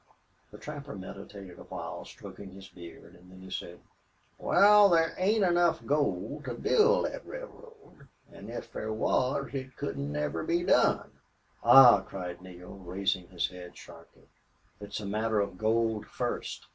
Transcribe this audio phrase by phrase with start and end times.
[0.49, 3.81] The trapper meditated a while, stroking his beard, and then he said:
[4.39, 10.11] "Wal, thar ain't enough gold to build thet railroad an' if thar was it couldn't
[10.11, 11.11] never be done!"
[11.63, 14.27] "Ah!" cried Neale, raising his head sharply.
[14.79, 16.65] "It's a matter of gold first.